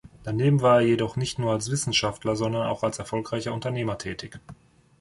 Daneben 0.23 0.63
war 0.63 0.79
er 0.81 0.87
jedoch 0.87 1.15
nicht 1.15 1.37
nur 1.37 1.51
als 1.51 1.69
Wissenschaftler, 1.69 2.35
sondern 2.35 2.65
auch 2.65 2.81
als 2.81 2.97
erfolgreicher 2.97 3.53
Unternehmer 3.53 3.99
tätig. 3.99 4.39